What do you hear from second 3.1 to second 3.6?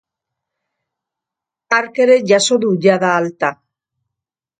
alta.